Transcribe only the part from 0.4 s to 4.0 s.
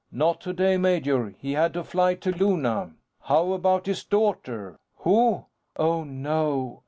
today, major. He had to fly to Luna." "How about